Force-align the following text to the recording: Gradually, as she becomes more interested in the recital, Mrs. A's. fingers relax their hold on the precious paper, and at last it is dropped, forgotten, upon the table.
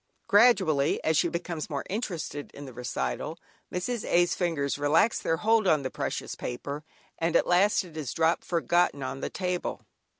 Gradually, 0.25 0.99
as 1.03 1.15
she 1.15 1.27
becomes 1.29 1.69
more 1.69 1.83
interested 1.87 2.49
in 2.55 2.65
the 2.65 2.73
recital, 2.73 3.37
Mrs. 3.71 4.03
A's. 4.09 4.33
fingers 4.33 4.79
relax 4.79 5.19
their 5.19 5.37
hold 5.37 5.67
on 5.67 5.83
the 5.83 5.91
precious 5.91 6.33
paper, 6.33 6.83
and 7.19 7.35
at 7.35 7.45
last 7.45 7.83
it 7.85 7.95
is 7.95 8.11
dropped, 8.11 8.43
forgotten, 8.43 9.03
upon 9.03 9.19
the 9.19 9.29
table. 9.29 9.81